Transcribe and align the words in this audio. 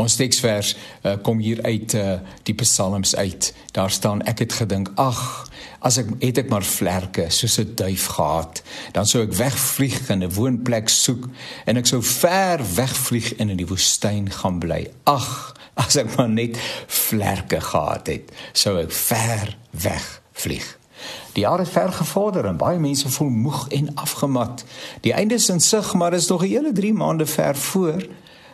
Ons 0.00 0.16
teksvers 0.16 0.72
uh, 1.04 1.18
kom 1.24 1.42
hier 1.44 1.60
uit 1.66 1.94
uh, 1.98 2.16
die 2.48 2.54
Psalms 2.62 3.12
uit. 3.16 3.50
Daar 3.76 3.92
staan 3.92 4.22
ek 4.28 4.44
het 4.46 4.56
gedink, 4.62 4.92
ag, 4.96 5.20
as 5.84 5.98
ek 6.00 6.14
het 6.22 6.40
ek 6.40 6.48
maar 6.52 6.64
vlerke 6.64 7.26
soos 7.32 7.58
'n 7.60 7.74
duif 7.76 8.06
gehad, 8.16 8.62
dan 8.96 9.06
sou 9.06 9.22
ek 9.24 9.36
wegvlieg 9.36 10.08
en 10.08 10.24
'n 10.24 10.32
woonplek 10.32 10.88
soek 10.88 11.28
en 11.66 11.76
ek 11.76 11.86
sou 11.86 12.00
ver 12.02 12.64
wegvlieg 12.74 13.34
en 13.36 13.52
in 13.52 13.60
die 13.60 13.68
woestyn 13.68 14.30
gaan 14.30 14.58
bly. 14.58 14.88
Ag, 15.04 15.56
as 15.74 15.96
ek 15.96 16.16
maar 16.16 16.28
net 16.28 16.56
vlerke 16.86 17.60
gehad 17.60 18.06
het, 18.06 18.32
sou 18.52 18.80
ek 18.80 18.92
ver 18.92 19.56
wegvlieg. 19.70 20.78
Die 21.32 21.44
jare 21.44 21.62
het 21.62 21.72
ver 21.72 21.92
gevorder 21.92 22.44
en 22.44 22.56
baie 22.56 22.78
mense 22.78 23.08
voel 23.08 23.28
moeg 23.28 23.68
en 23.68 23.94
afgemat. 23.94 24.64
Die 25.00 25.12
einde 25.12 25.34
is 25.34 25.48
in 25.48 25.60
sig, 25.60 25.94
maar 25.94 26.12
is 26.12 26.28
nog 26.28 26.42
'n 26.42 26.48
hele 26.48 26.72
3 26.72 26.92
maande 26.92 27.26
ver 27.26 27.56
voor. 27.56 28.04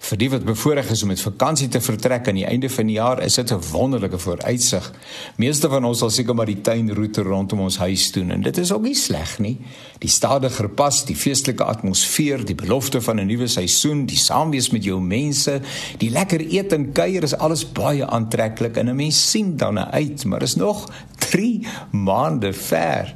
Vir 0.00 0.16
die 0.16 0.30
wat 0.32 0.46
bevoorreg 0.48 0.88
is 0.94 1.02
om 1.04 1.10
met 1.12 1.20
vakansie 1.20 1.68
te 1.68 1.80
vertrek 1.84 2.28
aan 2.30 2.38
die 2.38 2.46
einde 2.48 2.70
van 2.72 2.88
die 2.88 2.96
jaar, 2.96 3.20
is 3.22 3.34
dit 3.36 3.50
'n 3.52 3.60
wonderlike 3.70 4.18
vooruitsig. 4.18 4.92
Meeste 5.36 5.68
van 5.68 5.84
ons 5.84 5.98
sal 5.98 6.10
seker 6.10 6.34
maar 6.34 6.46
die 6.46 6.60
tuinroete 6.60 7.22
rondom 7.22 7.60
ons 7.60 7.76
huis 7.76 8.12
doen 8.12 8.30
en 8.30 8.40
dit 8.42 8.58
is 8.58 8.72
ook 8.72 8.82
nie 8.82 8.94
sleg 8.94 9.38
nie. 9.38 9.58
Die 9.98 10.08
stadiger 10.08 10.68
pas, 10.68 11.04
die 11.04 11.16
feestelike 11.16 11.64
atmosfeer, 11.64 12.44
die 12.44 12.54
belofte 12.54 13.00
van 13.00 13.20
'n 13.20 13.26
nuwe 13.26 13.46
seisoen, 13.46 14.06
die 14.06 14.16
saamwees 14.16 14.70
met 14.70 14.84
jou 14.84 15.00
mense, 15.00 15.60
die 15.98 16.10
lekker 16.10 16.40
eet 16.40 16.72
en 16.72 16.92
kuier 16.92 17.22
is 17.22 17.36
alles 17.36 17.72
baie 17.72 18.06
aantreklik 18.06 18.76
en 18.76 18.88
'n 18.88 18.96
mens 18.96 19.30
sien 19.30 19.56
daarna 19.56 19.90
uit, 19.90 20.24
maar 20.24 20.42
is 20.42 20.56
nog 20.56 20.88
3 21.18 21.66
maande 21.90 22.52
ver. 22.52 23.14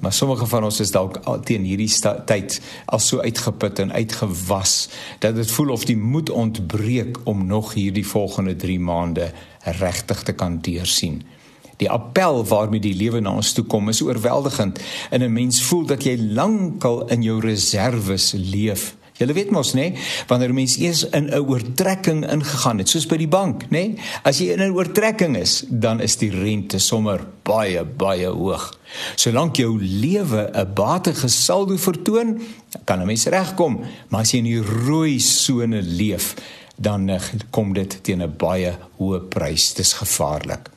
Maar 0.00 0.12
sommige 0.12 0.46
van 0.46 0.64
ons 0.64 0.80
is 0.80 0.90
dalk 0.90 1.18
teen 1.44 1.64
hierdie 1.66 1.90
tyd 2.26 2.60
al 2.86 2.98
so 3.02 3.20
uitgeput 3.20 3.78
en 3.78 3.92
uitgewas 3.92 4.88
dat 5.18 5.34
dit 5.34 5.50
voel 5.50 5.72
of 5.74 5.84
die 5.84 5.96
moed 5.96 6.30
ontbreek 6.30 7.18
om 7.24 7.46
nog 7.46 7.74
hierdie 7.74 8.06
volgende 8.06 8.56
3 8.56 8.78
maande 8.80 9.32
regtig 9.80 10.22
te 10.22 10.32
kan 10.32 10.60
deursien. 10.60 11.22
Die 11.78 11.90
appel 11.90 12.44
waarmee 12.44 12.82
die 12.82 12.94
lewe 12.94 13.20
na 13.20 13.36
ons 13.38 13.52
toe 13.54 13.64
kom 13.64 13.88
is 13.88 14.02
oorweldigend 14.02 14.80
en 15.10 15.22
'n 15.22 15.32
mens 15.32 15.62
voel 15.62 15.86
dat 15.86 16.04
jy 16.04 16.16
lankal 16.18 17.06
in 17.08 17.22
jou 17.22 17.40
reserves 17.40 18.32
leef. 18.32 18.97
Julle 19.18 19.34
weet 19.34 19.50
mos 19.50 19.72
nê, 19.74 19.92
wanneer 20.30 20.50
'n 20.50 20.54
mens 20.54 20.76
eers 20.78 21.02
in 21.10 21.26
'n 21.26 21.42
oortrekking 21.42 22.30
ingegaan 22.30 22.78
het, 22.78 22.88
soos 22.88 23.06
by 23.06 23.16
die 23.16 23.28
bank, 23.28 23.64
nê? 23.70 23.98
As 24.22 24.38
jy 24.38 24.52
in 24.52 24.62
'n 24.62 24.74
oortrekking 24.74 25.36
is, 25.36 25.64
dan 25.68 26.00
is 26.00 26.16
die 26.16 26.30
rente 26.30 26.78
sommer 26.78 27.20
baie 27.42 27.84
baie 27.84 28.26
hoog. 28.26 28.78
Solank 29.16 29.56
jou 29.56 29.78
lewe 29.80 30.50
'n 30.54 30.74
batige 30.74 31.28
saldo 31.28 31.76
vertoon, 31.76 32.40
kan 32.84 33.00
'n 33.00 33.06
mens 33.06 33.26
regkom, 33.26 33.80
maar 34.08 34.20
as 34.20 34.30
jy 34.30 34.38
in 34.38 34.44
die 34.44 34.62
rooi 34.62 35.18
sone 35.18 35.82
leef, 35.82 36.34
dan 36.76 37.08
eh, 37.08 37.20
kom 37.50 37.72
dit 37.72 37.98
teen 38.02 38.22
'n 38.22 38.36
baie 38.36 38.76
hoë 38.98 39.20
prys. 39.28 39.74
Dis 39.74 39.92
gevaarlik. 39.92 40.70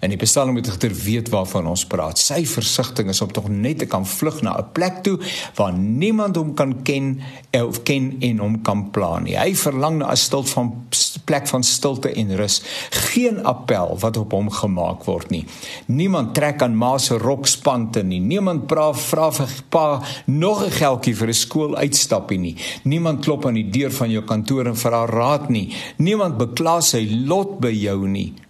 En 0.00 0.12
die 0.12 0.18
Psalm 0.18 0.52
moet 0.52 0.66
egter 0.66 0.94
weet 0.94 1.28
waarvan 1.28 1.66
ons 1.66 1.86
praat. 1.86 2.18
Sy 2.18 2.44
versigtiging 2.46 3.10
is 3.10 3.20
om 3.24 3.32
tog 3.32 3.48
net 3.50 3.78
te 3.82 3.86
kan 3.90 4.06
vlug 4.06 4.42
na 4.42 4.56
'n 4.58 4.72
plek 4.72 5.02
toe 5.02 5.18
waar 5.54 5.72
niemand 5.72 6.36
hom 6.36 6.54
kan 6.54 6.82
ken 6.82 7.20
of 7.52 7.82
ken 7.82 8.16
en 8.20 8.38
hom 8.38 8.62
kan 8.62 8.90
plan 8.90 9.22
nie. 9.22 9.36
Hy 9.36 9.54
verlang 9.54 9.98
na 9.98 10.10
'n 10.10 10.16
stilte 10.16 10.50
van 10.50 10.86
plek 11.24 11.46
van 11.46 11.62
stilte 11.62 12.12
en 12.12 12.36
rus. 12.36 12.62
Geen 12.90 13.44
appel 13.44 13.96
wat 13.98 14.16
op 14.16 14.32
hom 14.32 14.50
gemaak 14.50 15.04
word 15.04 15.30
nie. 15.30 15.44
Niemand 15.86 16.34
trek 16.34 16.62
aan 16.62 16.76
ma 16.76 16.98
se 16.98 17.18
rokspante 17.18 18.02
nie. 18.02 18.20
Niemand 18.20 18.68
vra 18.68 18.92
vra 18.92 19.30
vir 19.32 19.48
pa 19.68 20.02
nog 20.26 20.64
'n 20.64 20.70
geldjie 20.70 21.16
vir 21.16 21.28
'n 21.28 21.34
skool 21.34 21.76
uitstappie 21.76 22.38
nie. 22.38 22.56
Niemand 22.82 23.24
klop 23.24 23.46
aan 23.46 23.54
die 23.54 23.70
deur 23.70 23.90
van 23.90 24.10
jou 24.10 24.24
kantoor 24.24 24.66
en 24.66 24.76
vra 24.76 25.06
raad 25.06 25.48
nie. 25.48 25.74
Niemand 25.96 26.38
bekla 26.38 26.80
sy 26.80 27.08
lot 27.26 27.58
by 27.60 27.72
jou 27.72 28.08
nie. 28.08 28.47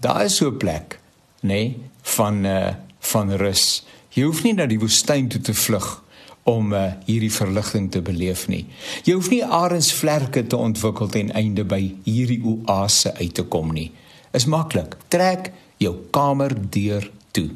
Daar 0.00 0.24
is 0.24 0.36
so 0.36 0.50
'n 0.50 0.56
plek, 0.56 0.98
nê, 1.40 1.46
nee, 1.48 1.76
van 2.02 2.44
uh 2.44 2.74
van 3.00 3.32
rus. 3.32 3.84
Jy 4.08 4.22
hoef 4.22 4.42
nie 4.42 4.52
na 4.52 4.66
die 4.66 4.78
woestyn 4.78 5.28
toe 5.28 5.40
te 5.40 5.54
vlug 5.54 6.02
om 6.42 6.72
uh, 6.72 6.92
hierdie 7.06 7.32
verligting 7.32 7.90
te 7.92 8.02
beleef 8.04 8.46
nie. 8.48 8.64
Jy 9.06 9.14
hoef 9.16 9.30
nie 9.32 9.42
arensvlerke 9.44 10.44
te 10.46 10.56
ontwikkel 10.56 11.10
ten 11.12 11.32
einde 11.36 11.64
by 11.68 11.80
hierdie 12.04 12.40
oase 12.44 13.14
uit 13.20 13.34
te 13.34 13.44
kom 13.52 13.72
nie. 13.76 13.90
Is 14.36 14.48
maklik. 14.50 14.96
Trek 15.08 15.52
jou 15.82 15.94
kamer 16.14 16.54
deur 16.70 17.10
toe. 17.36 17.50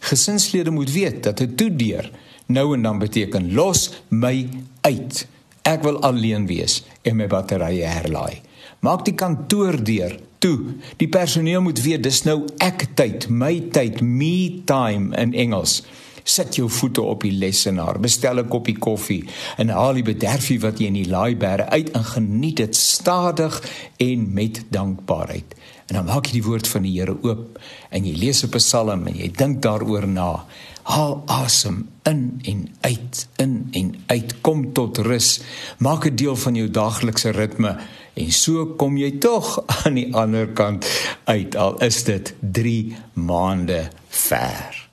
Gesinslede 0.00 0.70
moet 0.70 0.92
weet 0.92 1.22
dat 1.22 1.40
'n 1.40 1.54
toe 1.54 1.70
deur 1.76 2.10
nou 2.46 2.74
en 2.74 2.82
dan 2.82 2.98
beteken 2.98 3.52
los 3.54 3.90
my 4.08 4.48
uit. 4.80 5.26
Ek 5.62 5.82
wil 5.82 6.00
alleen 6.02 6.46
wees 6.46 6.82
en 7.02 7.16
my 7.16 7.26
batterye 7.26 7.84
herlaai. 7.86 8.40
Maak 8.80 9.04
die 9.04 9.14
kantoor 9.14 9.84
deur 9.84 10.18
toe. 10.40 10.58
Die 10.96 11.08
personeel 11.08 11.62
moet 11.62 11.82
weet 11.84 12.02
dis 12.06 12.22
nou 12.26 12.42
ek 12.64 12.88
tyd, 12.98 13.28
my 13.28 13.54
tyd, 13.74 14.00
me 14.00 14.62
time 14.68 15.16
in 15.20 15.34
Engels. 15.36 15.80
Sit 16.24 16.56
jou 16.58 16.68
voete 16.70 17.02
op 17.02 17.24
die 17.24 17.32
lesenaar, 17.32 18.00
bestel 18.00 18.40
'n 18.40 18.48
koppie 18.48 18.78
koffie 18.78 19.24
en 19.56 19.68
haal 19.68 19.94
die 19.94 20.06
bederfie 20.06 20.60
wat 20.60 20.78
jy 20.78 20.86
in 20.86 21.00
die 21.00 21.08
laaibare 21.08 21.68
uit 21.70 21.90
en 21.90 22.04
geniet 22.04 22.56
dit 22.56 22.76
stadig 22.76 23.62
en 23.98 24.32
met 24.32 24.64
dankbaarheid. 24.68 25.54
En 25.88 25.96
dan 25.96 26.04
maak 26.04 26.26
jy 26.26 26.32
die 26.32 26.46
woord 26.46 26.68
van 26.68 26.82
die 26.82 26.92
Here 27.00 27.16
oop 27.22 27.58
en 27.90 28.04
jy 28.04 28.14
lees 28.14 28.44
'n 28.44 28.48
Psalm 28.48 29.06
en 29.06 29.16
jy 29.16 29.30
dink 29.30 29.62
daaroor 29.62 30.06
na. 30.06 30.44
Haal 30.82 31.22
asem 31.26 31.88
in 32.02 32.40
en 32.42 32.68
uit, 32.80 33.28
in 33.36 33.68
en 33.72 33.94
uit, 34.06 34.40
kom 34.40 34.72
tot 34.72 34.98
rus. 34.98 35.40
Maak 35.78 36.06
'n 36.06 36.16
deel 36.16 36.36
van 36.36 36.54
jou 36.54 36.70
daaglikse 36.70 37.30
ritme 37.30 37.78
en 38.14 38.32
so 38.32 38.66
kom 38.80 38.98
jy 38.98 39.12
tog 39.22 39.52
aan 39.84 39.94
die 39.94 40.08
ander 40.14 40.48
kant 40.48 40.86
uit 41.24 41.56
al 41.56 41.78
is 41.84 42.02
dit 42.04 42.34
3 42.40 42.96
maande 43.12 43.88
ver. 44.08 44.89